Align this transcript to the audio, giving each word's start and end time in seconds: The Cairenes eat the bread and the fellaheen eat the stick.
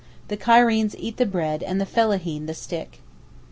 The 0.29 0.35
Cairenes 0.37 0.95
eat 0.97 1.17
the 1.17 1.27
bread 1.27 1.61
and 1.61 1.79
the 1.79 1.85
fellaheen 1.85 2.41
eat 2.41 2.47
the 2.47 2.55
stick. 2.55 3.01